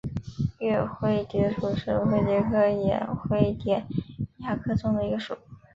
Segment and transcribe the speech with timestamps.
[0.57, 3.85] 岳灰蝶属是灰蝶科眼灰蝶
[4.37, 5.37] 亚科中的一个属。